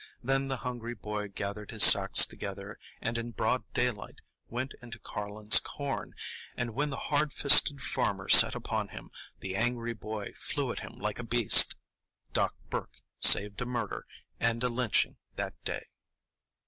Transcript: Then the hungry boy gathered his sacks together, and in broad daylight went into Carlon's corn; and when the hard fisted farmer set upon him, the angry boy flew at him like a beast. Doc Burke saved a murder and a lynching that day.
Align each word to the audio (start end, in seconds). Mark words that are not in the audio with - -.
Then 0.23 0.47
the 0.47 0.57
hungry 0.65 0.95
boy 0.95 1.27
gathered 1.27 1.69
his 1.69 1.83
sacks 1.83 2.25
together, 2.25 2.79
and 3.01 3.19
in 3.19 3.29
broad 3.33 3.71
daylight 3.75 4.15
went 4.49 4.73
into 4.81 4.97
Carlon's 4.97 5.59
corn; 5.59 6.15
and 6.57 6.73
when 6.73 6.89
the 6.89 6.97
hard 6.97 7.31
fisted 7.31 7.79
farmer 7.79 8.27
set 8.27 8.55
upon 8.55 8.87
him, 8.87 9.11
the 9.41 9.55
angry 9.55 9.93
boy 9.93 10.33
flew 10.39 10.71
at 10.71 10.79
him 10.79 10.93
like 10.97 11.19
a 11.19 11.23
beast. 11.23 11.75
Doc 12.33 12.55
Burke 12.71 12.95
saved 13.19 13.61
a 13.61 13.65
murder 13.67 14.07
and 14.39 14.63
a 14.63 14.69
lynching 14.69 15.17
that 15.35 15.53
day. 15.63 15.85